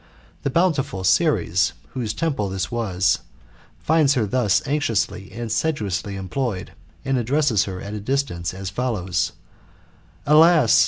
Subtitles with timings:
[0.41, 3.19] The bounciful Ceres, whose temple this was,
[3.77, 6.71] finds her thus anxiously and 'sedulously employed,
[7.05, 9.33] and addresses her, at a distance, as follows:
[9.79, 10.71] '* Alas